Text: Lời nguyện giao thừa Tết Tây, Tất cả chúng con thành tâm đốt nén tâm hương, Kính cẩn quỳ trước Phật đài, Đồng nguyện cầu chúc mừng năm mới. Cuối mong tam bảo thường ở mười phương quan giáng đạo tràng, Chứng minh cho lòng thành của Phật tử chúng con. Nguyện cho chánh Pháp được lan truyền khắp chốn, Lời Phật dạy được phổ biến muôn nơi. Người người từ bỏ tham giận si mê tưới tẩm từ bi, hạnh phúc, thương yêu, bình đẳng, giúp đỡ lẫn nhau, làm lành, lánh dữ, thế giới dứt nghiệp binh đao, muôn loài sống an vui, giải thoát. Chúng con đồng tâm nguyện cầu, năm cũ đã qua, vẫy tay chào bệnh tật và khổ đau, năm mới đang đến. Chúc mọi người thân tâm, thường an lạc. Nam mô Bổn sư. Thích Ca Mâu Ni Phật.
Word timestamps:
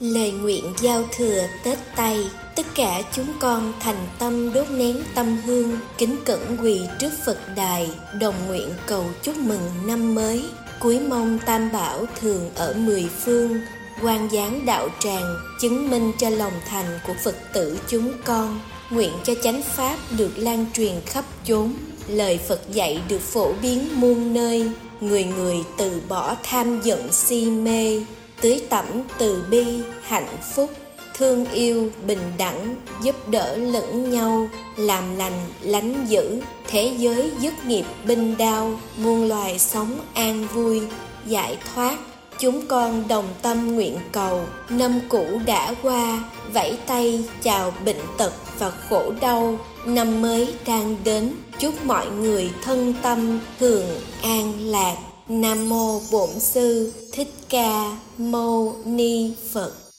Lời 0.00 0.30
nguyện 0.30 0.64
giao 0.80 1.04
thừa 1.16 1.46
Tết 1.64 1.78
Tây, 1.96 2.26
Tất 2.56 2.66
cả 2.74 3.02
chúng 3.12 3.26
con 3.40 3.72
thành 3.80 4.06
tâm 4.18 4.52
đốt 4.52 4.70
nén 4.70 4.96
tâm 5.14 5.36
hương, 5.44 5.78
Kính 5.98 6.16
cẩn 6.24 6.56
quỳ 6.62 6.80
trước 6.98 7.10
Phật 7.24 7.38
đài, 7.56 7.90
Đồng 8.20 8.34
nguyện 8.46 8.68
cầu 8.86 9.04
chúc 9.22 9.36
mừng 9.36 9.60
năm 9.86 10.14
mới. 10.14 10.44
Cuối 10.78 11.00
mong 11.00 11.38
tam 11.46 11.72
bảo 11.72 12.06
thường 12.20 12.50
ở 12.54 12.74
mười 12.74 13.08
phương 13.24 13.60
quan 14.02 14.28
giáng 14.32 14.66
đạo 14.66 14.88
tràng, 15.00 15.36
Chứng 15.60 15.90
minh 15.90 16.12
cho 16.18 16.30
lòng 16.30 16.52
thành 16.68 16.98
của 17.06 17.14
Phật 17.24 17.36
tử 17.52 17.78
chúng 17.88 18.12
con. 18.24 18.60
Nguyện 18.90 19.12
cho 19.24 19.34
chánh 19.42 19.62
Pháp 19.62 19.98
được 20.18 20.32
lan 20.36 20.66
truyền 20.72 20.94
khắp 21.06 21.24
chốn, 21.44 21.74
Lời 22.08 22.38
Phật 22.38 22.60
dạy 22.72 23.00
được 23.08 23.20
phổ 23.20 23.52
biến 23.62 24.00
muôn 24.00 24.34
nơi. 24.34 24.70
Người 25.00 25.24
người 25.24 25.56
từ 25.78 26.00
bỏ 26.08 26.36
tham 26.42 26.80
giận 26.82 27.12
si 27.12 27.50
mê 27.50 28.02
tưới 28.40 28.62
tẩm 28.68 28.84
từ 29.18 29.44
bi, 29.50 29.64
hạnh 30.02 30.36
phúc, 30.54 30.70
thương 31.16 31.46
yêu, 31.52 31.90
bình 32.06 32.32
đẳng, 32.38 32.76
giúp 33.02 33.28
đỡ 33.28 33.56
lẫn 33.56 34.10
nhau, 34.10 34.48
làm 34.76 35.16
lành, 35.16 35.46
lánh 35.62 36.06
dữ, 36.08 36.40
thế 36.66 36.94
giới 36.98 37.30
dứt 37.40 37.66
nghiệp 37.66 37.84
binh 38.04 38.36
đao, 38.38 38.80
muôn 38.96 39.28
loài 39.28 39.58
sống 39.58 39.98
an 40.14 40.46
vui, 40.54 40.82
giải 41.26 41.58
thoát. 41.74 41.98
Chúng 42.38 42.66
con 42.66 43.08
đồng 43.08 43.28
tâm 43.42 43.74
nguyện 43.74 43.98
cầu, 44.12 44.40
năm 44.68 45.00
cũ 45.08 45.26
đã 45.46 45.74
qua, 45.82 46.24
vẫy 46.52 46.78
tay 46.86 47.24
chào 47.42 47.72
bệnh 47.84 48.00
tật 48.18 48.32
và 48.58 48.70
khổ 48.70 49.12
đau, 49.20 49.58
năm 49.86 50.22
mới 50.22 50.54
đang 50.66 50.96
đến. 51.04 51.32
Chúc 51.58 51.84
mọi 51.84 52.06
người 52.10 52.50
thân 52.64 52.94
tâm, 53.02 53.40
thường 53.58 53.86
an 54.22 54.52
lạc. 54.60 54.96
Nam 55.28 55.68
mô 55.68 56.00
Bổn 56.12 56.40
sư. 56.40 56.92
Thích 57.20 57.34
Ca 57.48 57.96
Mâu 58.18 58.76
Ni 58.84 59.32
Phật. 59.52 59.89